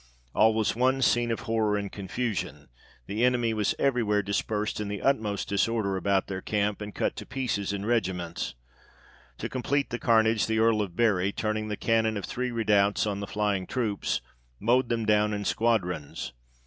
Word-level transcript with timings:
All 0.33 0.55
was 0.55 0.75
one 0.75 1.03
scene 1.03 1.29
of 1.29 1.41
horror 1.41 1.77
and 1.77 1.91
confusion, 1.91 2.69
the 3.05 3.23
enemy 3.23 3.53
were 3.53 3.65
every 3.77 4.01
where 4.01 4.23
dispersed 4.23 4.79
in 4.81 4.87
the 4.87 4.99
utmost 4.99 5.47
disorder 5.47 5.95
about 5.95 6.25
their 6.25 6.41
camp, 6.41 6.81
and 6.81 6.95
cut 6.95 7.15
to 7.17 7.23
pieces 7.27 7.71
in 7.71 7.85
regiments. 7.85 8.55
To 9.37 9.47
complete 9.47 9.91
the 9.91 9.99
carnage, 9.99 10.47
the 10.47 10.57
Earl 10.57 10.81
of 10.81 10.95
Bury, 10.95 11.31
turning 11.31 11.67
the 11.67 11.77
cannon 11.77 12.17
of 12.17 12.25
three 12.25 12.49
redoubts 12.49 13.05
on 13.05 13.19
the 13.19 13.27
flying 13.27 13.67
troops, 13.67 14.21
mowed 14.59 14.89
them 14.89 15.05
down 15.05 15.35
in 15.35 15.45
squadrons. 15.45 16.33